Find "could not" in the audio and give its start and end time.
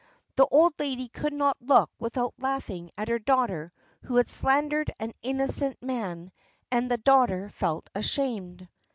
1.09-1.61